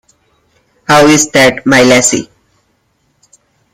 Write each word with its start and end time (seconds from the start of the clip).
How 0.87 1.05
is 1.05 1.29
that, 1.29 1.63
my 1.67 1.83
lassie? 1.83 2.27